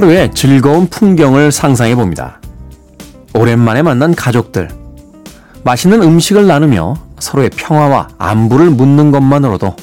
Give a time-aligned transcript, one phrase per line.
[0.00, 2.40] 하루의 즐거운 풍경을 상상해 봅니다.
[3.34, 4.70] 오랜만에 만난 가족들,
[5.62, 9.76] 맛있는 음식을 나누며 서로의 평화와 안부를 묻는 것만으로도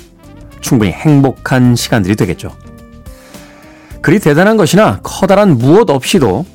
[0.60, 2.52] 충분히 행복한 시간들이 되겠죠.
[4.02, 6.48] 그리 대단한 것이나 커다란 무엇 없이도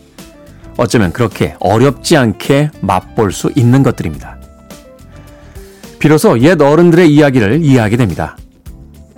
[0.76, 4.38] 어쩌면 그렇게 어렵지 않게 맛볼 수 있는 것들입니다.
[6.00, 8.36] 비로소 옛 어른들의 이야기를 이해하게 됩니다.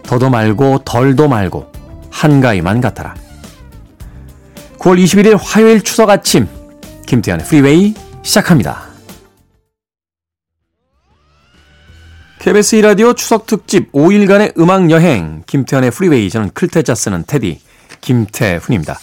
[0.02, 1.72] 더도 말고 덜도 말고
[2.10, 3.23] 한가위만 같아라.
[4.84, 6.46] 9월 21일 화요일 추석 아침
[7.06, 8.82] 김태훈의 프리웨이 시작합니다.
[12.38, 17.62] KBS 2라디오 추석 특집 5일간의 음악 여행 김태훈의 프리웨이 저는 클 태 자 쓰는 태디
[18.02, 18.98] 김태훈입니다.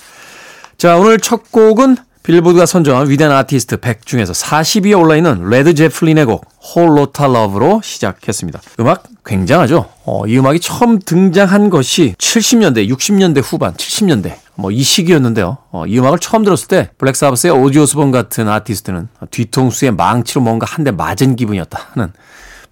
[0.78, 6.46] 자 오늘 첫 곡은 빌보드가 선정한 위대한 아티스트 100 중에서 40위에 올라있는 레드 제플린의 곡
[6.76, 8.62] Whole Lotta Love로 시작했습니다.
[8.80, 9.90] 음악 굉장하죠?
[10.06, 15.58] 어, 이 음악이 처음 등장한 것이 70년대, 60년대 후반, 70년대 뭐 이 시기였는데요.
[15.72, 20.84] 어, 이 음악을 처음 들었을 때 블랙사바스의 오지 오스본 같은 아티스트는 뒤통수에 망치로 뭔가 한
[20.84, 22.12] 대 맞은 기분이었다 하는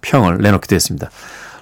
[0.00, 1.10] 평을 내놓기도 했습니다.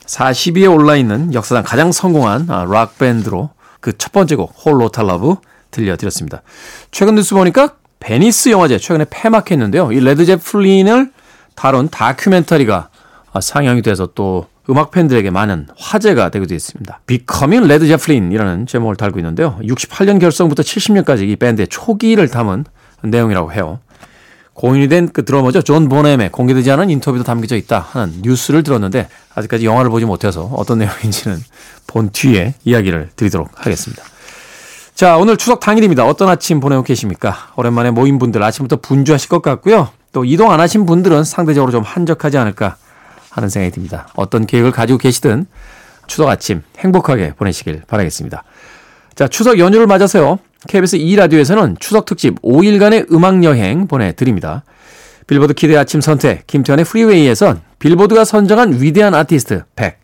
[0.07, 5.37] 40위에 올라있는 역사상 가장 성공한 아, 락밴드로 그 첫 번째 곡 Whole Lotta Love
[5.71, 6.43] 들려드렸습니다.
[6.91, 9.93] 최근 뉴스 보니까 베니스 영화제 최근에 폐막했는데요.
[9.93, 11.11] 이 레드 제플린을
[11.55, 12.89] 다룬 다큐멘터리가
[13.41, 17.01] 상영이 돼서 또 음악 팬들에게 많은 화제가 되기도 했습니다.
[17.07, 19.59] Becoming Led Zeppelin이라는 제목을 달고 있는데요.
[19.63, 22.65] 68년 결성부터 70년까지 이 밴드의 초기를 담은
[23.03, 23.81] 내용이라고 해요.
[24.53, 25.63] 고인이 된 그 드러머죠.
[25.63, 30.79] 존 보넘의 공개되지 않은 인터뷰도 담겨져 있다 하는 뉴스를 들었는데 아직까지 영화를 보지 못해서 어떤
[30.79, 31.39] 내용인지는
[31.87, 34.03] 본 뒤에 이야기를 드리도록 하겠습니다.
[34.99, 36.05] 자, 오늘 추석 당일입니다.
[36.05, 37.53] 어떤 아침 보내고 계십니까?
[37.55, 39.91] 오랜만에 모인 분들 아침부터 분주하실 것 같고요.
[40.11, 42.75] 또 이동 안 하신 분들은 상대적으로 좀 한적하지 않을까
[43.31, 44.09] 하는 생각이 듭니다.
[44.17, 45.47] 어떤 계획을 가지고 계시든
[46.09, 48.43] 추석 아침 행복하게 보내시길 바라겠습니다.
[49.15, 50.41] 자, 추석 연휴를 맞아서요.
[50.67, 54.65] KBS 2라디오에서는 추석 특집 5일간의 음악 여행 보내드립니다.
[55.29, 59.97] 빌보드 키드 아침 선택, 김태훈의 프리웨이에선 빌보드가 선정한 위대한 아티스트 100.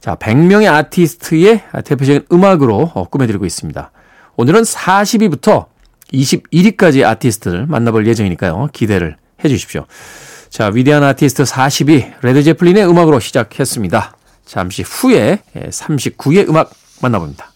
[0.00, 3.90] 자, 100명의 아티스트의 대표적인 음악으로 꾸며드리고 있습니다.
[4.36, 5.66] 오늘은 40위부터
[6.12, 8.68] 21위까지 아티스트를 만나볼 예정이니까요.
[8.72, 9.86] 기대를 해 주십시오.
[10.48, 14.16] 자, 위대한 아티스트 40위 레드 제플린의 음악으로 시작했습니다.
[14.44, 16.70] 잠시 후에 39위의 음악
[17.00, 17.52] 만나봅니다.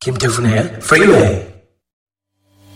[0.00, 1.46] 김태훈의 프리웨이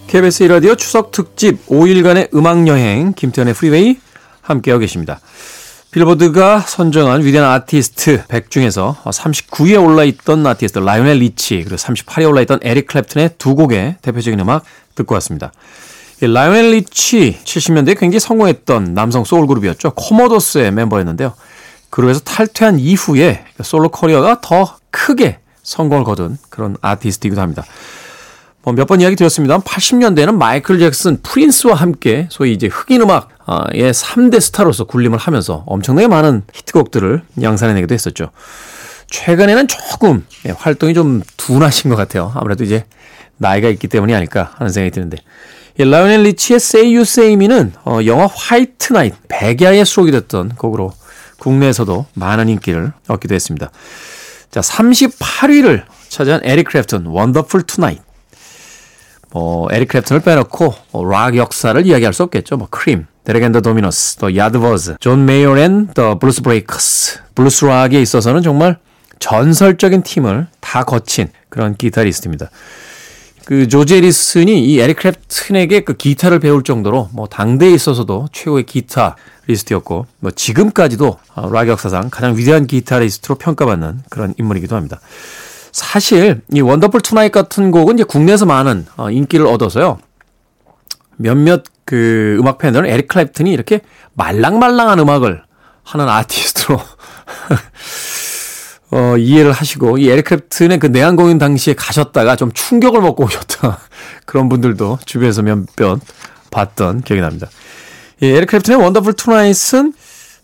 [0.07, 3.99] KBS 1라디오 추석 특집 5일간의 음악 여행 김태훈의 프리웨이
[4.43, 5.21] 함께하고 계십니다.
[5.97, 12.87] 빌보드가 선정한 위대한 아티스트 100 중에서 39위에 올라있던 아티스트 라이오넬 리치 그리고 38위에 올라있던 에릭
[12.89, 14.65] 클랩튼의 두 곡의 대표적인 음악
[14.95, 15.53] 듣고 왔습니다.
[16.21, 19.93] 라이오넬 리치 70년대에 굉장히 성공했던 남성 소울 그룹이었죠.
[19.93, 21.33] 코모도스의 멤버였는데요.
[21.89, 27.65] 그룹에서 탈퇴한 이후에 솔로 커리어가 더 크게 성공을 거둔 그런 아티스트이기도 합니다.
[28.62, 29.56] 뭐 몇번 이야기 드렸습니다.
[29.61, 33.36] 80년대에는 마이클 잭슨, 프린스와 함께 소위 이제 흑인 음악
[33.73, 38.31] 의 3대 스타로서 군림을 하면서 엄청나게 많은 히트곡들을 양산해내기도 했었죠.
[39.09, 42.33] 최근에는 조금 예, 활동이 좀 둔하신 것 같아요.
[42.35, 42.85] 아무래도 이제
[43.37, 45.19] 나이가 있기 때문이 아닐까 하는 생각이 드는데.
[45.79, 50.93] 라이오넬 리치의 Say You Say Me는 어, 영화 White Night, 백야에 수록이 됐던 곡으로
[51.39, 53.71] 국내에서도 많은 인기를 얻기도 했습니다.
[54.51, 58.03] 자, 38위를 차지한 에릭 클랩튼, Wonderful Tonight.
[59.33, 62.56] 뭐 에릭 클랩튼을 빼놓고 뭐, 락 역사를 이야기할 수 없겠죠.
[62.56, 67.19] 뭐 크림, Derek and the Dominos, 또 야드버즈, John Mayall and the Bluesbreakers.
[67.34, 68.78] 블루스 락에 있어서는 정말
[69.19, 72.50] 전설적인 팀을 다 거친 그런 기타리스트입니다.
[73.44, 80.06] 그 조지 해리슨이 이 에릭 클랩튼에게 그 기타를 배울 정도로 뭐 당대에 있어서도 최고의 기타리스트였고
[80.20, 81.19] 뭐 지금까지도
[81.50, 85.00] 락 역사상 가장 위대한 기타리스트로 평가받는 그런 인물이기도 합니다.
[85.72, 89.99] 사실 이 Wonderful Tonight 같은 곡은 이제 국내에서 많은 어, 인기를 얻어서요.
[91.17, 93.81] 몇몇 그 음악 팬들은 에릭 클랩튼이 이렇게
[94.15, 95.43] 말랑말랑한 음악을
[95.85, 96.79] 하는 아티스트로
[98.93, 103.79] 어, 이해를 하시고 이 에릭 클랩튼의 그 내한 공연 당시에 가셨다가 좀 충격을 먹고 오셨다
[104.27, 106.00] 그런 분들도 주변에서 몇몇
[106.50, 107.49] 봤던 기억이 납니다.
[108.21, 109.94] 이 에릭 클랩튼의 Wonderful Tonight은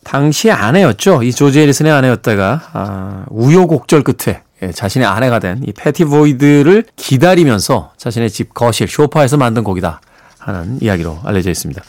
[0.05, 1.23] 당시의 아내였죠.
[1.23, 7.93] 이 조지 해리슨의 아내였다가 아, 우여곡절 끝에 예, 자신의 아내가 된 이 패티 보이드를 기다리면서
[7.97, 10.01] 자신의 집 거실 쇼파에서 만든 곡이다
[10.45, 11.83] 하는 이야기로 알려져 있습니다.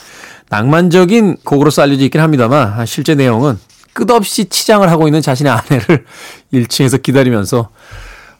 [0.50, 3.58] 낭만적인 곡으로서 알려져 있긴 합니다만 실제 내용은
[3.94, 6.06] 끝없이 치장을 하고 있는 자신의 아내를
[6.54, 7.70] 1층에서 기다리면서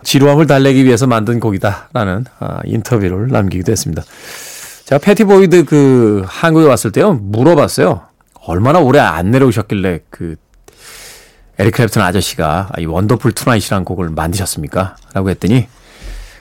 [0.04, 4.04] 지루함을 달래기 위해서 만든 곡이다라는 아, 인터뷰를 남기기도 했습니다.
[4.86, 8.02] 제가 패티 보이드 그 한국에 왔을 때요 물어봤어요.
[8.46, 10.36] 얼마나 오래 안 내려오셨길래 그
[11.58, 14.98] 에릭 클랩튼 아저씨가 이 Wonderful Tonight이라는 곡을 만드셨습니까?
[15.14, 15.68] 라고 했더니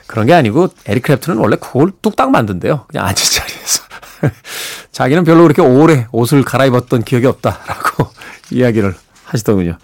[0.07, 2.85] 그런 게 아니고 에릭 클랩튼은 원래 곡을 뚝딱 만든대요.
[2.87, 3.83] 그냥 앉은 자리에서.
[4.91, 8.07] 자기는 별로 그렇게 오래 옷을 갈아입었던 기억이 없다라고
[8.51, 8.93] 이야기를
[9.25, 9.77] 하시더군요.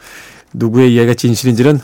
[0.53, 1.79] 누구의 이야기가 진실인지는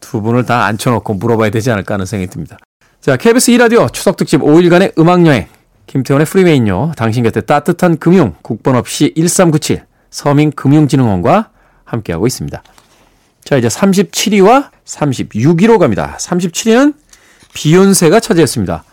[0.00, 2.58] 두 분을 다 앉혀놓고 물어봐야 되지 않을까 하는 생각이 듭니다.
[3.00, 5.48] 자, KBS 1라디오 추석 특집 5일간의 음악여행.
[5.86, 6.92] 김태훈의 프리웨이는요.
[6.96, 11.50] 당신 곁에 따뜻한 금융, 국번 없이 1397, 서민금융진흥원과
[11.84, 12.62] 함께하고 있습니다.
[13.44, 16.16] 자, 이제 37위와 36위로 갑니다.
[16.18, 16.94] 37위는
[17.54, 18.84] 비욘세가 차지했습니다.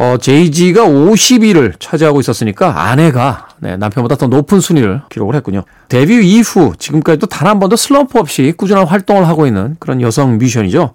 [0.00, 5.64] 어, 제이지가 50위를 차지하고 있었으니까 아내가 네, 남편보다 더 높은 순위를 기록을 했군요.
[5.88, 10.92] 데뷔 이후 지금까지도 단 한 번도 슬럼프 없이 꾸준한 활동을 하고 있는 그런 여성 뮤지션이죠.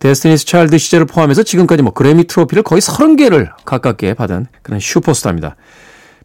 [0.00, 5.56] 데스티니스 차일드 시절을 포함해서 지금까지 뭐 그래미 트로피를 거의 30개를 가깝게 받은 그런 슈퍼스타입니다.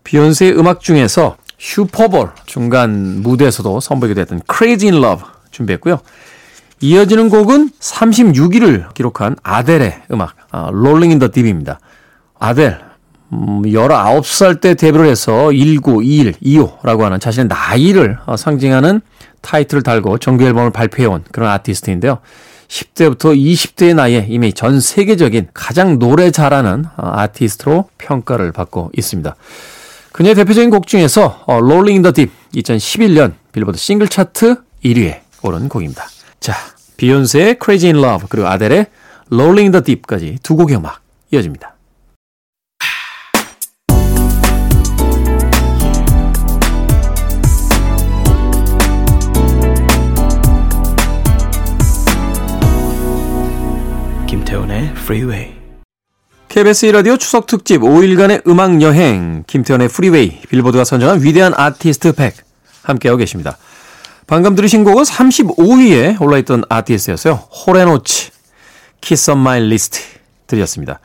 [0.04, 6.00] 비욘세의 음악 중에서 슈퍼볼 중간 무대에서도 선보이게 됐던 Crazy in Love 준비했고요.
[6.84, 11.80] 이어지는 곡은 36위를 기록한 아델의 음악, 아, Rolling in the Deep입니다.
[12.38, 12.78] 아델,
[13.32, 19.00] 음, 19살 때 데뷔를 해서 19, 21, 25라고 하는 자신의 나이를 어, 상징하는
[19.40, 22.20] 타이틀을 달고 정규 앨범을 발표해온 그런 아티스트인데요.
[22.68, 29.34] 10대부터 20대의 나이에 이미 전 세계적인 가장 노래 잘하는 어, 아티스트로 평가를 받고 있습니다.
[30.12, 35.70] 그녀의 대표적인 곡 중에서 어, Rolling in the Deep 2011년 빌보드 싱글 차트 1위에 오른
[35.70, 36.13] 곡입니다.
[36.44, 36.54] 자,
[36.98, 38.88] 비욘세의 Crazy in Love 그리고 아델의
[39.32, 41.02] Rolling in the Deep까지 두 곡의 음악
[41.32, 41.74] 이어집니다.
[54.28, 55.54] 김태훈의 Freeway.
[56.50, 62.36] KBS 라디오 추석 특집 5일간의 음악 여행 김태훈의 프리웨이 빌보드가 선정한 위대한 아티스트 100
[62.84, 63.58] 함께하고 계십니다.
[64.28, 67.34] 방금 들으신 곡은 35위에 올라있던 아티스트였어요.
[67.34, 68.32] 홀 앤 오츠
[69.02, 70.00] Kiss on My List
[70.48, 71.00] 들으셨습니다.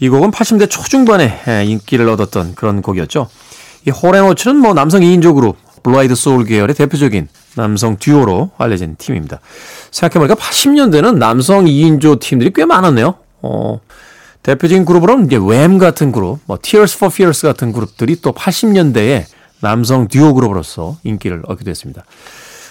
[0.00, 3.28] 이 곡은 80대 초중반에 인기를 얻었던 그런 곡이었죠.
[3.86, 8.96] 이 홀 앤 오츠는 뭐 남성 2인조 그룹 blue-eyed soul 계열의 대표적인 남성 듀오로 알려진
[8.96, 9.40] 팀입니다.
[9.90, 13.14] 생각해보니까 80년대는 남성 2인조 팀들이 꽤 많았네요.
[13.42, 13.80] 어,
[14.42, 19.24] 대표적인 그룹으로는 이제 웸 같은 그룹, 뭐 Tears for Fears 같은 그룹들이 또 80년대에
[19.62, 22.04] 남성 듀오 그룹으로서 인기를 얻게 됐습니다.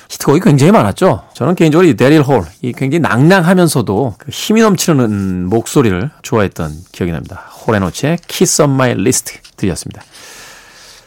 [0.10, 1.24] 히트곡이 굉장히 많았죠.
[1.34, 7.50] 저는 개인적으로 이 데릴 홀, 이 굉장히 낭낭하면서도 그 힘이 넘치는 목소리를 좋아했던 기억이 납니다.
[7.66, 10.04] 호레노치의 Kiss on My List 들렸습니다.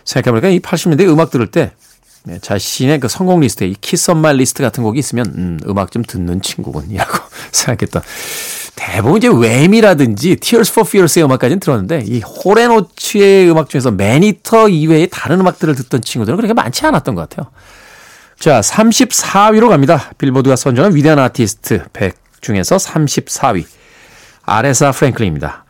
[0.05, 1.73] 생각해보니까 이 80년대 음악 들을 때
[2.27, 5.93] 네, 자신의 그 선곡 리스트에 이 Kiss on My List 같은 곡이 있으면 음, 음악
[5.93, 8.03] 좀 듣는 친구군이라고 생각했던
[8.77, 14.69] 대부분 이제 왬이라든지 Tears for Fears의 음악까지는 들었는데 이 홀 앤 오츠의 음악 중에서 Maneater
[14.69, 17.51] 이외의 다른 음악들을 듣던 친구들은 그렇게 많지 않았던 것 같아요.
[18.39, 20.11] 자, 34위로 갑니다.
[20.19, 23.65] 빌보드가 선정한 위대한 아티스트 100 중에서 34위.
[24.43, 25.65] 아레사 프랭클린입니다.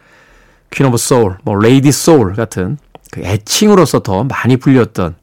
[0.71, 2.79] Queen of Soul, 뭐 Lady Soul 같은
[3.13, 5.15] 그 애칭으로서 더 많이 불렸던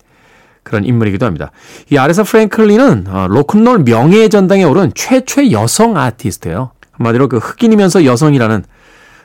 [0.71, 1.51] 그런 인물이기도 합니다.
[1.91, 6.71] 이 아레사 프랭클린은 어, 로큰롤 명예의 전당에 오른 최초의 여성 아티스트예요.
[6.93, 8.63] 한마디로 그 흑인이면서 여성이라는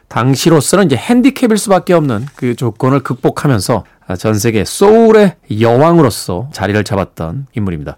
[0.09, 3.85] 당시로서는 이제 핸디캡일 수밖에 없는 그 조건을 극복하면서
[4.19, 7.97] 전 세계 소울의 여왕으로서 자리를 잡았던 인물입니다.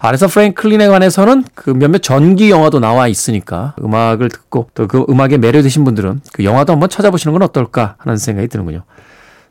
[0.00, 5.84] 아레사 프랭클린에 관해서는 그 몇몇 전기 영화도 나와 있으니까 음악을 듣고 또 그 음악에 매료되신
[5.84, 8.82] 분들은 그 영화도 한번 찾아보시는 건 어떨까 하는 생각이 드는군요.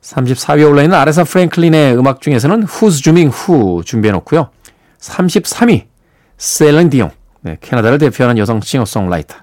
[0.08, 4.50] 34위에 올라있는 아레사 프랭클린의 음악 중에서는 Who's Zooming Who 준비해놓고요.
[5.00, 5.86] 33위
[6.38, 7.12] 셀린 디옹
[7.42, 9.36] 네, 캐나다를 대표하는 여성 싱어송라이터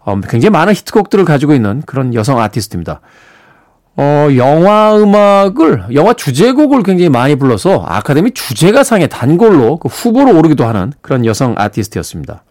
[0.00, 3.00] 어, 굉장히 많은 히트곡들을 가지고 있는 그런 여성 아티스트입니다.
[3.96, 10.92] 어, 영화 음악을, 영화 주제곡을 굉장히 많이 불러서 아카데미 주제가상의 단골로 그 후보로 오르기도 하는
[11.00, 12.44] 그런 여성 아티스트였습니다.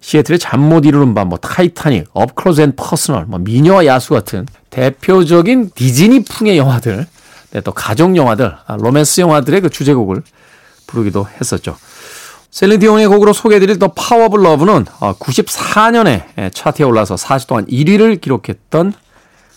[0.00, 4.46] 시애틀의 잠 못 이루는 밤, 뭐 타이타닉, Up Close and Personal, 뭐 미녀와 야수 같은
[4.70, 7.06] 대표적인 디즈니풍의 영화들,
[7.50, 10.22] 네, 또 가족 영화들, 아, 로맨스 영화들의 그 주제곡을
[10.86, 11.76] 부르기도 했었죠.
[12.50, 18.92] 셀린디온의 곡으로 소개해드릴 The Power of Love는 94년에 차트에 올라서 4주 동안 1위를 기록했던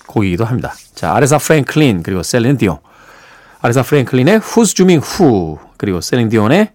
[0.06, 0.74] 곡이기도 합니다.
[0.94, 2.78] 자, 아레사 프랭클린 그리고 셀린디온.
[3.62, 6.72] 아레사 프랭클린의 Who's Zooming Who 그리고 셀린디온의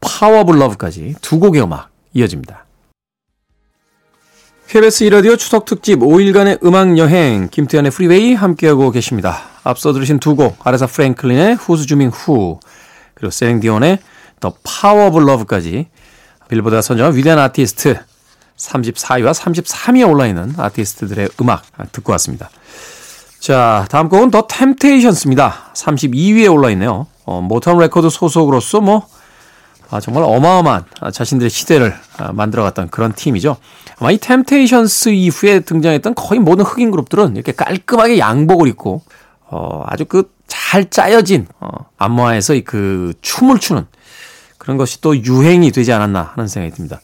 [0.00, 2.66] Power of Love까지 두 곡의 음악 이어집니다.
[4.70, 9.40] KBS 이라디오 추석 특집 5일간의 음악 여행 김태현의 프리웨이 함께하고 계십니다.
[9.64, 12.60] 앞서 들으신 두 곡 아레사 프랭클린의 Who's Zooming Who
[13.14, 13.98] 그리고 셀린디온의
[14.38, 15.88] The Power of Love까지
[16.46, 17.98] 빌보드가 선정한 위대한 아티스트
[18.58, 22.48] 34위와 33위에 올라있는 아티스트들의 음악 듣고 왔습니다.
[23.40, 25.72] 자, 다음 곡은 더 템테이션스입니다.
[25.74, 27.08] 32위에 올라있네요.
[27.24, 29.08] 어, 모타운 레코드 소속으로서 뭐
[29.90, 31.94] 아, 정말 어마어마한 자신들의 시대를
[32.32, 33.56] 만들어갔던 그런 팀이죠.
[33.98, 39.02] 아마 이 템테이션스 이후에 등장했던 거의 모든 흑인 그룹들은 이렇게 깔끔하게 양복을 입고
[39.48, 43.86] 어, 아주 그 잘 짜여진 어, 안무하에서 그 춤을 추는
[44.58, 47.00] 그런 것이 또 유행이 되지 않았나 하는 생각이 듭니다.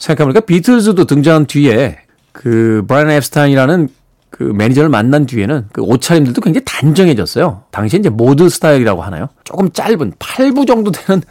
[0.00, 1.98] 생각해보니까 비틀즈도 등장한 뒤에
[2.32, 3.88] 그 브라이언 앱스타인이라는
[4.30, 7.64] 그 매니저를 만난 뒤에는 그 옷차림들도 굉장히 단정해졌어요.
[7.70, 9.28] 당시에 이제 모드 스타일이라고 하나요?
[9.44, 11.22] 조금 짧은 8부 정도 되는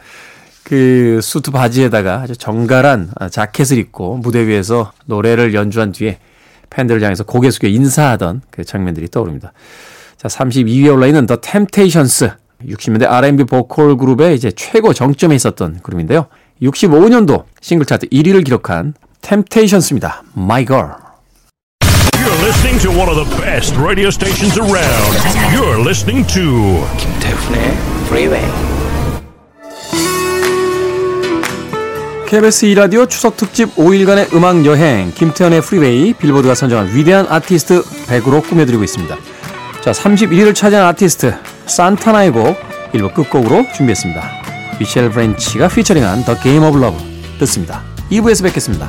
[0.62, 6.18] 그 수트 바지에다가 아주 정갈한 자켓을 입고 무대 위에서 노래를 연주한 뒤에
[6.70, 9.52] 팬들을 향해서 고개 숙여 인사하던 그 장면들이 떠오릅니다.
[10.16, 12.30] 자, 32위에 올라 있는 The Temptations.
[12.64, 16.26] 60년대 R&B 보컬 그룹의 이제 최고 정점에 있었던 그룹인데요.
[16.62, 20.22] 65년도 싱글 차트 1위를 기록한 Temptations입니다.
[20.36, 20.92] My Girl.
[22.14, 25.16] You're listening to one of the best radio stations around.
[25.56, 27.76] You're listening to 김태훈의
[28.06, 28.79] Freeway.
[32.30, 38.84] KBS 2라디오 추석 특집 5일간의 음악 여행 김태현의 프리웨이 빌보드가 선정한 위대한 아티스트 100으로 꾸며드리고
[38.84, 39.16] 있습니다.
[39.80, 41.34] 자, 31위를 차지한 아티스트
[41.66, 42.56] 산타나의 곡
[42.92, 44.22] 1부 끝곡으로 준비했습니다.
[44.78, 47.04] 미셸 브랜치가 피처링한 The Game of Love
[47.40, 47.82] 듣습니다.
[48.12, 48.88] 2부에서 뵙겠습니다.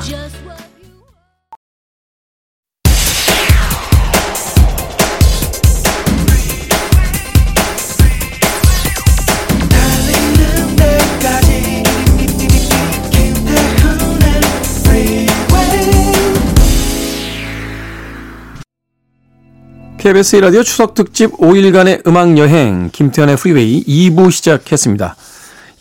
[20.02, 25.16] KBS 라디오 추석 특집 5일간의 음악 여행 김태현의 프리웨이 2부 시작했습니다.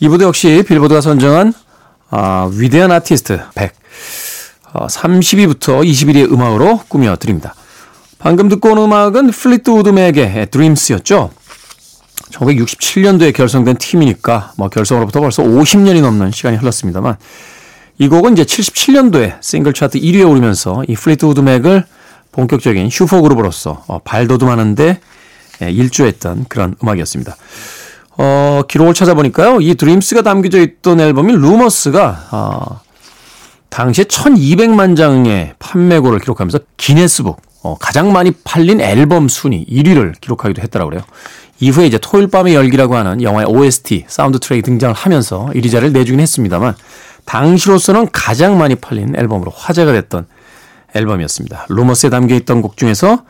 [0.03, 1.55] 2부도 역시 빌보드가 선정한
[2.11, 3.73] 아, 위대한 아티스트 100
[4.75, 7.55] 어, 30위부터 21위의 음악으로 꾸며 드립니다.
[8.19, 11.31] 방금 듣고 온 음악은 플리트 우드 맥의 Dreams였죠.
[12.31, 17.17] 1967년도에 결성된 팀이니까 뭐 결성으로부터 벌써 50년이 넘는 시간이 흘렀습니다만
[17.97, 21.87] 이 곡은 이제 77년도에 싱글 차트 1위에 오르면서 이 플리트 우드 맥을
[22.33, 25.01] 본격적인 슈퍼 그룹으로서 어, 발돋움하는데
[25.63, 27.37] 예, 일조했던 그런 음악이었습니다.
[28.19, 32.81] 어, 기록을 찾아보니까요, 이 Dreams가 담겨져 있던 앨범인 Rumours가 어,
[33.69, 41.03] 당시에 1200만 장의 판매고를 기록하면서 기네스북 어, 가장 많이 팔린 앨범 순위 1위를 기록하기도 그래요.
[41.61, 46.21] 이후에 이제 토요일 밤의 열기라고 하는 영화의 OST 사운드 트랙이 등장을 하면서 이 자리를 내주긴
[46.21, 46.75] 했습니다만
[47.27, 50.27] 당시로서는 가장 많이 팔린 앨범으로 화제가 됐던
[50.95, 51.67] 앨범이었습니다.
[51.69, 53.25] Rumours에 담겨 있던 곡 중에서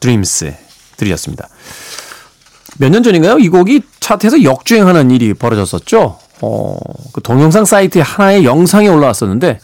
[0.00, 0.54] Dreams
[0.96, 1.48] 들으셨습니다.
[2.78, 3.38] 몇 년 전인가요?
[3.38, 6.18] 이 곡이 차트에서 역주행하는 일이 벌어졌었죠.
[6.42, 6.76] 어,
[7.12, 9.60] 그 동영상 사이트에 하나의 영상이 올라왔었는데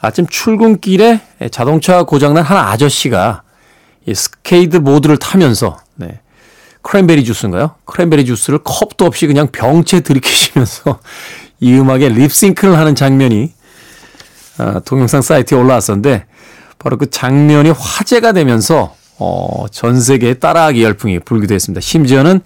[0.00, 1.20] 아침 출근길에
[1.50, 3.42] 자동차 고장난 한 아저씨가
[4.06, 6.20] 이 스케이트 보드를 타면서 네,
[6.82, 7.76] 크랜베리 주스인가요?
[7.86, 10.98] 크랜베리 주스를 컵도 없이 그냥 병째 들이키시면서
[11.60, 13.52] 이 음악에 립싱크를 하는 장면이
[14.58, 16.26] 아, 동영상 사이트에 올라왔었는데
[16.82, 21.80] 바로 그 장면이 화제가 되면서 어, 전 세계에 따라하기 열풍이 불기도 했습니다.
[21.80, 22.40] 심지어는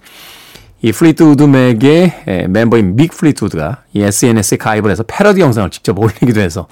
[0.83, 6.67] 이 플리트우드 맥의 멤버인 믹 플리트우드가 이 SNS에 가입을 해서 패러디 영상을 직접 올리기도 해서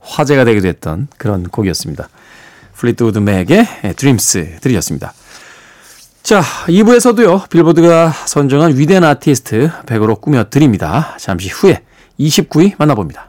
[0.00, 2.08] 화제가 되기도 했던 그런 곡이었습니다.
[2.74, 5.14] 플리트우드 맥의 Dreams 들으셨습니다.
[6.22, 11.16] 자, 2부에서도요, 빌보드가 선정한 위대한 아티스트 100으로 꾸며드립니다.
[11.18, 11.82] 잠시 후에
[12.20, 13.28] 29위 만나봅니다.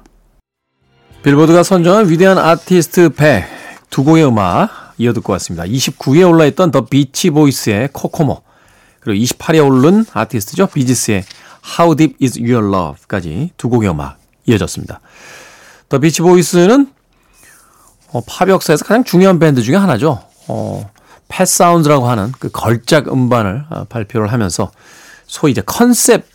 [1.23, 3.66] 빌보드가 선정한 위대한 아티스트 100.
[3.89, 5.63] 두 곡의 음악 이어 듣고 왔습니다.
[5.63, 8.41] 29위에 올라있던 더 비치 보이스의 Kokomo
[8.99, 10.67] 그리고 28위에 오른 아티스트죠.
[10.67, 11.23] 비지스의
[11.79, 14.99] How Deep Is Your Love까지 두 곡의 음악 이어졌습니다.
[15.89, 16.91] 더 비치 보이스는
[18.11, 20.23] 어, 팝 역사에서 가장 중요한 밴드 중에 하나죠.
[20.47, 20.89] 어,
[21.27, 24.71] Pet Sounds라고 하는 그 걸작 음반을 어, 발표를 하면서
[25.25, 26.25] 소위 이제 컨셉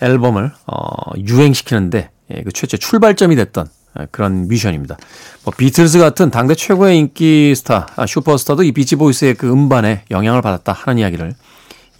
[0.00, 3.70] 앨범을 어, 유행시키는데 예, 그 최초의 출발점이 됐던 예,
[4.10, 4.96] 그런 뮤지션입니다.
[5.44, 10.72] 뭐 비틀스 같은 당대 최고의 인기 스타, 아, 슈퍼스타도 이 비치보이스의 그 음반에 영향을 받았다
[10.72, 11.34] 하는 이야기를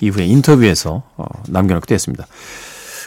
[0.00, 2.26] 이후에 인터뷰에서 어, 남겨놓기도 했습니다.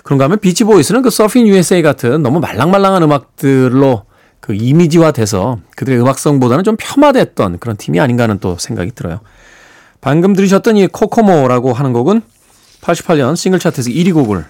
[0.03, 4.03] 그런가 하면 비치보이스는 그 Surfin' USA 같은 너무 말랑말랑한 음악들로
[4.39, 9.19] 그 이미지화 돼서 그들의 음악성보다는 좀 폄하됐던 그런 팀이 아닌가 하는 또 생각이 들어요.
[9.99, 12.21] 방금 들으셨던 이 Kokomo라고 하는 곡은
[12.79, 14.45] 88년 싱글 차트에서 1위 곡을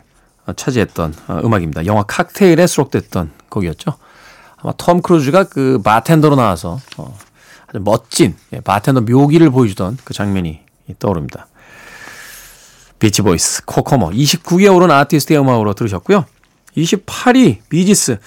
[0.56, 1.88] 차지했던 어, 음악입니다.
[1.88, 3.96] 영화 칵테일에 수록됐던 곡이었죠.
[4.58, 7.18] 아마 톰 크루즈가 그 바텐더로 나와서 어,
[7.68, 10.62] 아주 멋진 예, 바텐더 묘기를 보여주던 그 장면이
[11.00, 11.48] 떠오릅니다.
[13.00, 16.26] 비치 보이스, Kokomo 29위에 오른 아티스트의 음악으로 들으셨고요.
[16.76, 18.18] 28위 비지스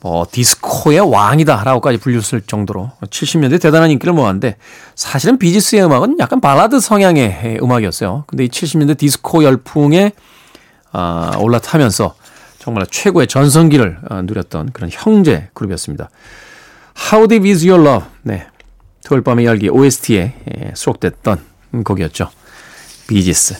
[0.00, 4.56] 뭐 디스코의 왕이다라고까지 불렸을 정도로 70년대 대단한 인기를 모았는데
[4.94, 8.24] 사실은 비지스의 음악은 약간 발라드 성향의 음악이었어요.
[8.26, 10.12] 근데 이 70년대 디스코 열풍에
[10.92, 12.14] 아, 올라타면서
[12.60, 16.10] 정말 최고의 전성기를 어, 누렸던 그런 형제 그룹이었습니다.
[17.10, 18.08] How Deep Is Your Love?
[18.22, 18.46] 네.
[19.04, 21.40] 토요일 밤의 열기 OST에 예, 수록됐던
[21.84, 22.30] 곡이었죠.
[23.08, 23.56] 비지스.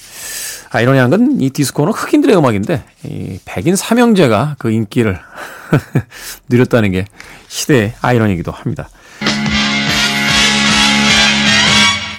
[0.72, 5.18] 아이러니한 건 이 디스코는 흑인들의 음악인데 이 백인 삼형제가 그 인기를
[6.50, 7.06] 누렸다는 게
[7.48, 8.88] 시대의 아이러니이기도 합니다.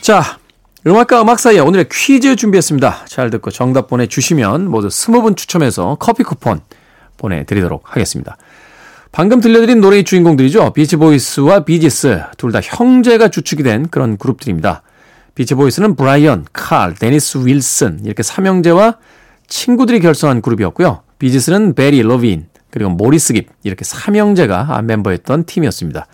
[0.02, 0.40] 자,
[0.88, 3.06] 음악과 음악 사이에 오늘의 퀴즈 준비했습니다.
[3.06, 6.60] 잘 듣고 정답 보내주시면 모두 스무 분 추첨해서 커피 쿠폰
[7.18, 8.36] 보내드리도록 하겠습니다.
[9.12, 10.74] 방금 들려드린 노래의 주인공들이죠.
[10.74, 14.82] 비치보이스와 비지스 둘 다 형제가 주축이 된 그런 그룹들입니다.
[15.36, 18.98] 비치보이스는 브라이언, 칼, 데니스 윌슨 이렇게 삼형제와
[19.48, 21.04] 친구들이 결성한 그룹이었고요.
[21.20, 26.08] 비지스는 베리, 로빈 그리고 모리스 깁 이렇게 삼형제가 멤버였던 팀이었습니다.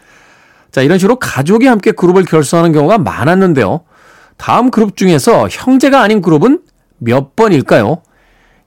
[0.71, 3.81] 자 이런 식으로 가족이 함께 그룹을 결성하는 경우가 많았는데요.
[4.37, 6.61] 다음 그룹 중에서 형제가 아닌 그룹은
[6.99, 8.01] 몇 번일까요?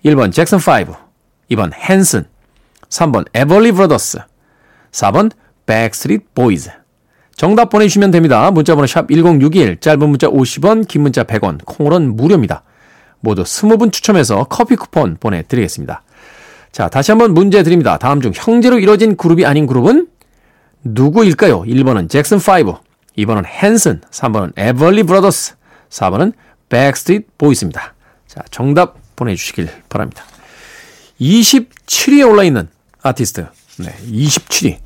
[0.04, 0.94] 1번 잭슨 5,
[1.50, 2.26] 2번 핸슨,
[2.88, 4.18] 3번 에벌리 브라더스,
[4.92, 5.30] 4번
[5.66, 6.70] 백스트리트 보이즈.
[7.36, 8.50] 정답 보내주시면 됩니다.
[8.50, 12.62] 문자번호 샵 1061, 짧은 문자 50원, 긴 문자 100원, 콩으로는 무료입니다.
[13.20, 16.02] 모두 20분 추첨해서 커피 쿠폰 보내드리겠습니다.
[16.72, 17.96] 자, 다시 한번 문제 드립니다.
[17.98, 20.08] 다음 중 형제로 이뤄진 그룹이 아닌 그룹은
[20.84, 21.62] 누구일까요?
[21.62, 22.78] 1번은 잭슨 5,
[23.18, 25.54] 2번은 핸슨, 3번은 에벌리 브라더스,
[25.90, 26.32] 4번은
[26.68, 27.94] 백스트리트 보이스입니다.
[28.26, 30.24] 자, 정답 보내주시길 바랍니다.
[31.20, 32.68] 27위에 올라있는
[33.02, 33.46] 아티스트.
[33.78, 34.78] 네, 27위.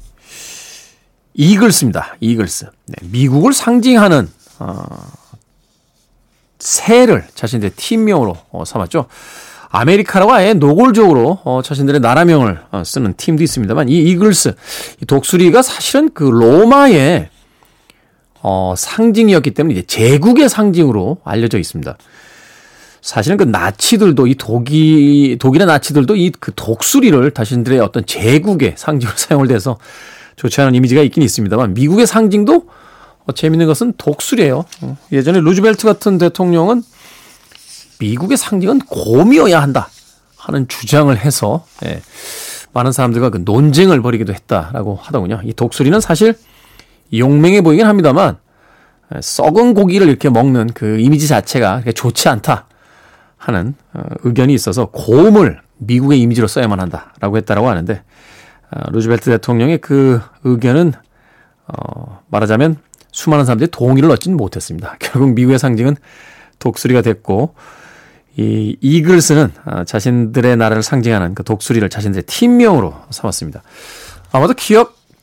[1.34, 2.16] 이글스입니다.
[2.20, 2.66] 이글스.
[2.86, 4.84] 네, 미국을 상징하는, 어,
[6.58, 9.06] 새를 자신들의 팀명으로 어, 삼았죠.
[9.68, 14.54] 아메리카라고 아예 노골적으로 어, 자신들의 나라명을 어, 쓰는 팀도 있습니다만 이 이글스,
[15.02, 17.28] 이 독수리가 사실은 그 로마의
[18.46, 21.96] 어, 상징이었기 때문에 이제 제국의 상징으로 알려져 있습니다.
[23.00, 29.48] 사실은 그 나치들도 이 독일 독일의 나치들도 이 그 독수리를 자신들의 어떤 제국의 상징으로 사용을
[29.48, 29.78] 돼서
[30.36, 32.68] 좋지 않은 이미지가 있긴 있습니다만 미국의 상징도
[33.26, 34.64] 어, 재밌는 것은 독수리예요.
[34.82, 36.82] 어, 예전에 루즈벨트 같은 대통령은
[37.98, 39.88] 미국의 상징은 곰이어야 한다
[40.36, 42.02] 하는 주장을 해서 예,
[42.74, 45.40] 많은 사람들과 그 논쟁을 벌이기도 했다라고 하더군요.
[45.44, 46.34] 이 독수리는 사실
[47.12, 48.38] 용맹해 보이긴 합니다만
[49.20, 52.66] 썩은 고기를 이렇게 먹는 그 이미지 자체가 좋지 않다
[53.44, 58.02] 하는 어, 의견이 있어서 곰을 미국의 이미지로 써야만 한다라고 했다라고 하는데
[58.70, 60.92] 어, 루즈벨트 대통령의 그 의견은
[61.66, 62.76] 어, 말하자면
[63.12, 64.96] 수많은 사람들이 동의를 얻지는 못했습니다.
[65.00, 65.96] 결국 미국의 상징은
[66.58, 67.54] 독수리가 됐고
[68.36, 69.52] 이 이글스는
[69.86, 73.62] 자신들의 나라를 상징하는 그 독수리를 자신들의 팀명으로 삼았습니다.
[74.32, 74.74] 아마도 기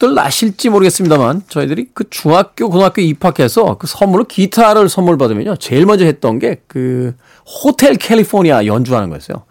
[0.01, 6.05] 억들 나실지 모르겠습니다만 저희들이 그 중학교 고등학교 입학해서 그 선물로 기타를 선물 받으면요 제일 먼저
[6.05, 9.43] 했던 게 그 호텔 캘리포니아 연주하는 거였어요.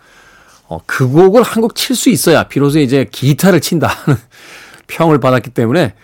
[0.68, 3.94] 어, 그 곡을 한 곡 칠 수 있어야 비로소 이제 기타를 친다는
[4.88, 5.94] 평을 받았기 때문에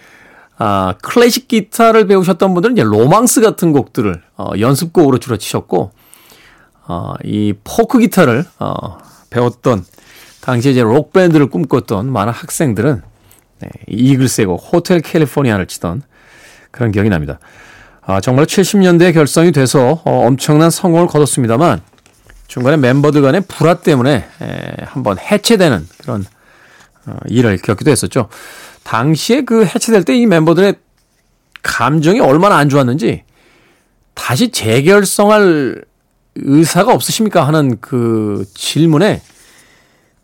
[0.59, 5.91] 아 클래식 기타를 배우셨던 분들은 이제 로망스 같은 곡들을 어, 연습곡으로 주로 치셨고
[6.89, 8.99] 어, 이 포크 기타를 어,
[9.31, 9.85] 배웠던
[10.41, 13.03] 당시에 이제 록 밴드를 꿈꿨던 많은 학생들은
[13.61, 16.03] 네, 이글스의 곡 Hotel California를 치던
[16.71, 17.39] 그런 기억이 납니다.
[18.03, 21.81] 아, 정말 70년대에 결성이 돼서 어, 엄청난 성공을 거뒀습니다만
[22.47, 26.25] 중간에 멤버들 간의 불화 때문에 에, 한번 해체되는 그런
[27.07, 28.29] 어, 일을 겪기도 했었죠.
[28.85, 30.75] 당시에 그 해체될 때 이 멤버들의
[31.63, 33.25] 감정이 얼마나 안 좋았는지
[34.15, 35.85] 다시 재결성할
[36.37, 39.21] 의사가 없으십니까 하는 그 질문에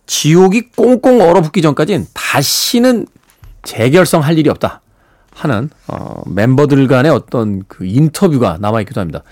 [0.07, 3.07] 지옥이 꽁꽁 얼어붙기 전까지는 다시는
[3.62, 4.81] 재결성할 일이 없다
[5.35, 9.22] 하는 어, 멤버들 간의 어떤 그 인터뷰가 남아있기도 합니다.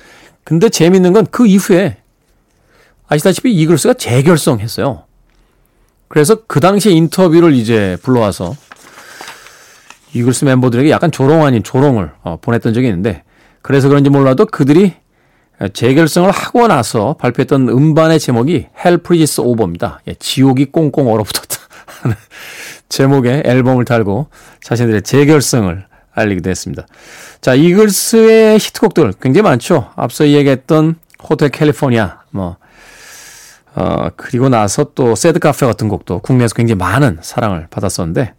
[0.45, 1.99] 근데 재밌는 건 그 이후에
[3.09, 5.05] 아시다시피 이글스가 재결성했어요.
[6.09, 8.55] 그래서 그 당시에 인터뷰를 이제 불러와서
[10.15, 13.23] 이글스 멤버들에게 약간 조롱 아닌 조롱을 어, 보냈던 적이 있는데
[13.63, 14.95] 그래서 그런지 몰라도 그들이
[15.73, 20.01] 재결성을 하고 나서 발표했던 음반의 제목이 Freezes Over입니다.
[20.09, 21.57] 예, 지옥이 꽁꽁 얼어붙었다
[22.91, 24.29] 제목의 앨범을 달고
[24.63, 26.87] 자신들의 재결성을 알리기도 했습니다.
[27.41, 29.91] 자, 이글스의 히트곡들 굉장히 많죠.
[29.97, 32.57] 앞서 이야기했던 호텔 캘리포니아, 뭐,
[33.75, 38.35] 어, 그리고 나서 또 새드 카페 같은 곡도 국내에서 굉장히 많은 사랑을 받았었는데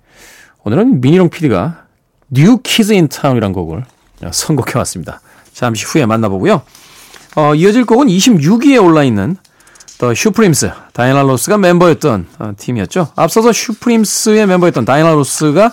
[0.63, 1.85] 오늘은 미니롱 PD가
[2.29, 3.83] New Kids in Town이라는 곡을
[4.29, 5.21] 선곡해 왔습니다.
[5.53, 6.61] 잠시 후에 만나보고요.
[7.37, 9.37] 어, 이어질 곡은 26위에 올라있는
[10.01, 13.09] 더 슈프림스, 다이나 로스가 멤버였던 어, 팀이었죠.
[13.15, 15.71] 앞서서 슈프림스의 멤버였던 다이나 로스가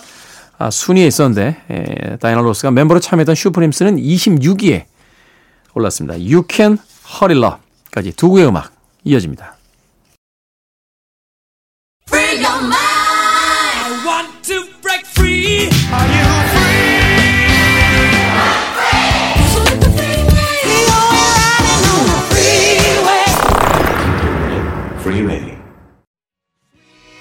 [0.59, 4.85] 아, 순위에 있었는데 에, 다이나 로스가 멤버로 참여했던 슈프림스는 26위에
[5.73, 6.13] 올랐습니다.
[6.13, 8.71] You Can Hurry Love까지 두 곡의 음악
[9.03, 9.55] 이어집니다.
[12.07, 12.88] Free free your mind.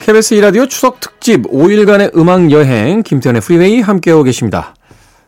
[0.08, 4.74] KBS 2라디오 추석 특집 5일간의 음악 여행 김태훈의 프리웨이 함께하고 계십니다.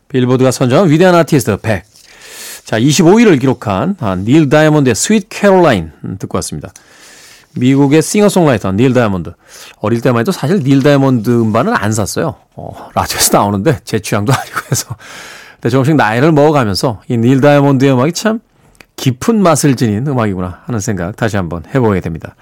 [0.09, 1.85] 빌보드가 선정한 위대한 아티스트 100.
[2.65, 6.73] 자, 25위를 기록한 아, 닐 다이아몬드의 Sweet Caroline 듣고 왔습니다.
[7.57, 9.35] 미국의 싱어송라이터 닐 다이아몬드.
[9.81, 12.37] 어릴 때만 해도 사실 닐 다이아몬드 음반은 안 샀어요.
[12.57, 14.97] 어, 라디오에서 나오는데 제 취향도 아니고 해서.
[15.57, 18.41] 근데 조금씩 나이를 먹어가면서 이 닐 다이아몬드의 음악이 참
[18.97, 22.35] 깊은 맛을 지닌 음악이구나 하는 생각 다시 한번 해보게 됩니다.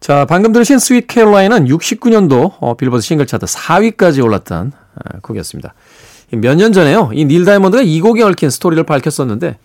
[0.00, 5.74] 자, 방금 들으신 Sweet Caroline은 69년도 어, 빌보드 싱글 차트 4위까지 올랐던 아, 곡이었습니다.
[6.32, 7.10] 몇 년 전에요.
[7.12, 9.58] 이 닐 다이아몬드가 이 곡에 얽힌 스토리를 밝혔었는데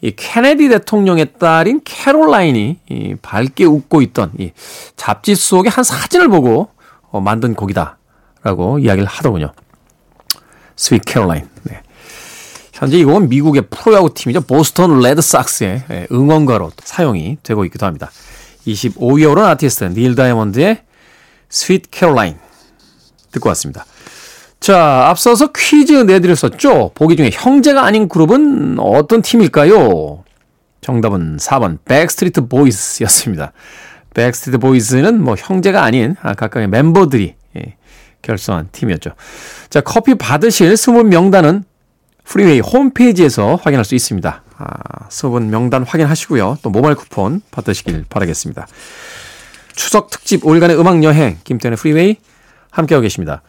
[0.00, 4.52] 이 케네디 대통령의 딸인 캐롤라인이 이 밝게 웃고 있던 이
[4.96, 6.68] 잡지 속의 한 사진을 보고
[7.10, 9.52] 어, 만든 곡이다라고 이야기를 하더군요.
[10.76, 11.48] Sweet Caroline.
[11.62, 11.80] 네.
[12.74, 14.42] 현재 이 곡은 미국의 프로야구 팀이죠.
[14.42, 18.10] 보스턴 레드삭스의 예, 응원가로 사용이 되고 있기도 합니다.
[18.66, 20.82] 25위에 오른 아티스트 닐 다이아몬드의
[21.48, 22.36] Sweet Caroline
[23.32, 23.84] 듣고 왔습니다.
[24.60, 26.90] 자, 앞서서 퀴즈 내드렸었죠.
[26.94, 30.24] 보기 중에 형제가 아닌 그룹은 어떤 팀일까요?
[30.80, 33.52] 정답은 4번 백스트리트 보이스였습니다.
[34.14, 37.76] 백스트리트 보이스는 뭐 형제가 아닌 아, 각각의 멤버들이 예,
[38.22, 39.10] 결성한 팀이었죠.
[39.70, 41.64] 자, 커피 받으실 20 명단은
[42.24, 44.42] 프리웨이 홈페이지에서 확인할 수 있습니다.
[44.58, 46.58] 아, 20명단 확인하시고요.
[46.62, 48.66] 또 모바일 쿠폰 받으시길 바라겠습니다.
[49.74, 52.16] 추석 특집 5일간의 음악 여행 김태훈의 프리웨이
[52.70, 53.42] 함께하고 계십니다.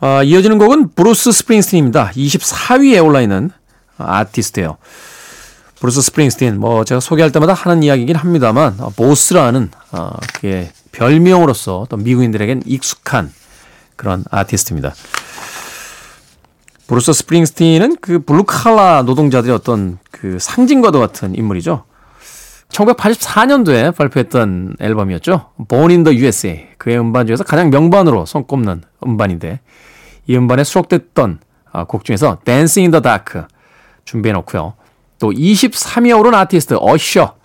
[0.00, 2.12] 아, 이어지는 곡은 브루스 스프링스틴입니다.
[2.12, 3.50] 24위에 올라있는
[3.98, 4.76] 아티스트예요.
[5.80, 10.10] 브루스 스프링스틴 뭐 제가 소개할 때마다 하는 이야기이긴 합니다만 어, 보스라는 어,
[10.92, 13.32] 별명으로서 또 미국인들에겐 익숙한
[13.96, 14.94] 그런 아티스트입니다.
[16.86, 21.84] 브루스 스프링스틴은 그 블루칼라 노동자들의 어떤 그 상징과도 같은 인물이죠.
[22.68, 25.50] 1984년도에 발표했던 앨범이었죠.
[25.68, 26.66] Born in the USA.
[26.76, 29.60] 그의 음반 중에서 가장 명반으로 손꼽는 음반인데
[30.26, 31.40] 이 음반에 수록됐던
[31.72, 33.42] 아, 곡 중에서 Dancing in the Dark
[34.04, 34.74] 준비해 놓고요.
[35.18, 37.36] 또 23위에 오른 아티스트 어셔.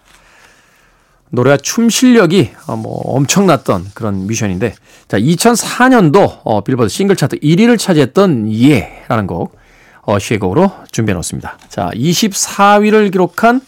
[1.31, 4.73] 노래와 춤 실력이 어, 뭐 엄청났던 그런 뮤지션인데
[5.07, 9.57] 자 2004년도 어, 빌보드 싱글 차트 1위를 차지했던 Yeah라는 곡
[10.03, 11.57] 어셔의 곡으로 준비해 놓습니다.
[11.69, 13.61] 자 24위를 기록한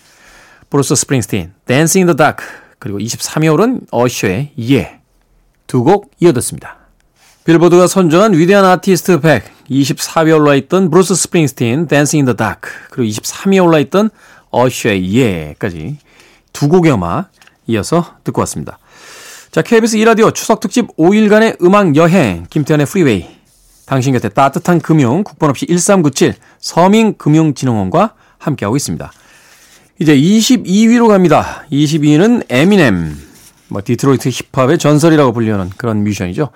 [0.69, 2.45] 브루스 스프링스틴 in the Dark
[2.80, 5.01] 그리고 23위에 오른 어셔의 Yeah
[5.67, 6.78] 두 곡 이어듣습니다.
[7.45, 14.10] 빌보드가 선정한 위대한 아티스트 100 24위에 올라있던 브루스 스프링스틴 in the Dark 그리고 23위에 올라있던
[14.49, 15.97] 어셔의 Yeah까지
[16.52, 17.30] 두 곡의 음악
[17.71, 18.77] 이어서 듣고 왔습니다.
[19.51, 23.27] 자, KBS 2라디오 추석특집 5일간의 음악 여행, 김태훈의 프리웨이.
[23.86, 29.12] 당신 곁에 따뜻한 금융, 국번 없이 1397 서민금융진흥원과 함께하고 있습니다.
[29.99, 31.65] 이제 22위로 갑니다.
[31.71, 33.17] 22위는 에미넴.
[33.67, 36.49] 뭐, 디트로이트 힙합의 전설이라고 불리는 그런 뮤지션이죠.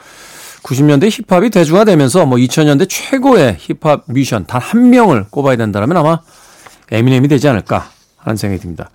[0.64, 6.20] 90년대 힙합이 대중화되면서 뭐 2000년대 최고의 힙합 뮤지션 단 한 명을 꼽아야 된다면 아마
[6.92, 8.90] 에미넴이 되지 않을까 하는 생각이 듭니다.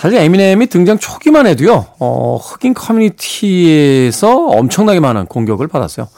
[0.00, 6.08] 사실 에미넴이 등장 초기만 해도요, 어, 흑인 커뮤니티에서 엄청나게 많은 공격을 받았어요.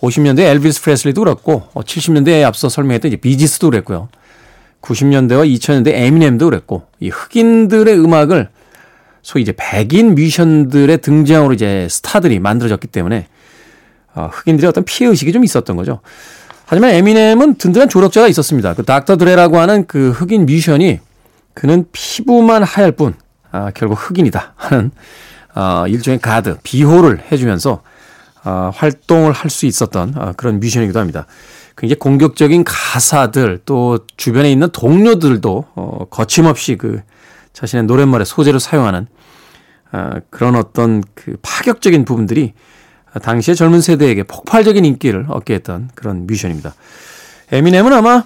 [0.00, 4.08] 50년대 엘비스 프레슬리도 그렇고, 70년대에 앞서 설명했던 이제 비지스도 그랬고요.
[4.82, 8.50] 90년대와 2000년대 에미넴도 그랬고, 이 흑인들의 음악을
[9.22, 13.26] 소위 이제 백인 뮤지션들의 등장으로 이제 스타들이 만들어졌기 때문에,
[14.14, 15.98] 어, 흑인들의 어떤 피해 의식이 좀 있었던 거죠.
[16.66, 18.74] 하지만 에미넴은 든든한 조력자가 있었습니다.
[18.74, 21.00] 그 닥터 드레라고 하는 그 흑인 뮤지션이
[21.52, 23.14] 그는 피부만 하얄 뿐
[23.54, 24.90] 아, 결국 흑인이다 하는
[25.54, 27.82] 어, 일종의 가드 비호를 해주면서
[28.42, 31.26] 어, 활동을 할 수 있었던 어, 그런 뮤지션이기도 합니다.
[31.76, 37.00] 굉장히 공격적인 가사들 또 주변에 있는 동료들도 어, 거침없이 그
[37.52, 39.06] 자신의 노랫말의 소재로 사용하는
[39.92, 42.54] 어, 그런 어떤 그 파격적인 부분들이
[43.22, 46.74] 당시의 젊은 세대에게 폭발적인 인기를 얻게 했던 그런 뮤지션입니다.
[47.52, 48.24] 에미넴은 아마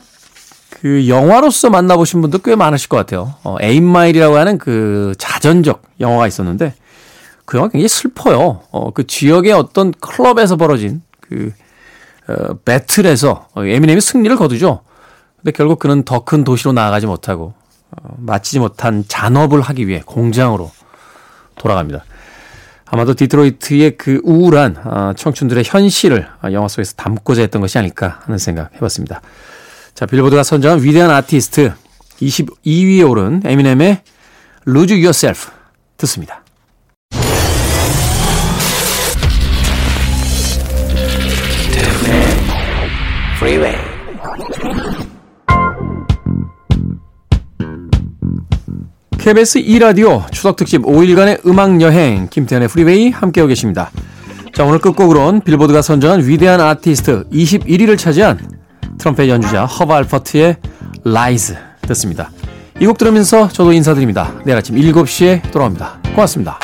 [0.71, 3.35] 그 영화로서 만나보신 분도 꽤 많으실 것 같아요.
[3.43, 6.75] 어, 에임마일이라고 하는 그 자전적 영화가 있었는데
[7.45, 8.61] 그 영화 굉장히 슬퍼요.
[8.71, 11.53] 어, 그 지역의 어떤 클럽에서 벌어진 그
[12.29, 14.83] 어, 배틀에서 에미넴이 승리를 거두죠.
[15.37, 17.55] 근데 결국 그는 더 큰 도시로 나아가지 못하고
[17.91, 20.71] 어, 마치지 못한 잔업을 하기 위해 공장으로
[21.57, 22.05] 돌아갑니다.
[22.91, 28.39] 아마도 디트로이트의 그 우울한 어, 청춘들의 현실을 어, 영화 속에서 담고자 했던 것이 아닐까 하는
[28.39, 29.23] 생각 해봤습니다.
[29.99, 31.73] 자, 빌보드가 선정한 위대한 아티스트
[32.23, 34.01] 22위에 오른 에미넴의
[34.69, 35.51] Lose Yourself
[35.97, 36.45] 듣습니다.
[49.19, 53.91] KBS 2라디오 추석특집 5일간의 음악여행 김태훈의 프리웨이 함께하고 계십니다.
[54.55, 58.68] 자 오늘 끝곡으로는 빌보드가 선정한 위대한 아티스트 21위를 차지한
[58.99, 60.57] 트럼펫 연주자 허브 알퍼트의
[61.05, 61.57] Rise
[61.89, 62.31] 듣습니다.
[62.81, 64.33] 이 곡 들으면서 저도 인사드립니다.
[64.45, 65.99] 내일 아침 7시에 돌아옵니다.
[66.15, 66.59] 고맙습니다.